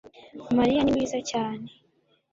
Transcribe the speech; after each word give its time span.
Mariya 0.57 0.81
ni 0.81 0.91
mwiza 0.95 1.19
cyane 1.31 1.67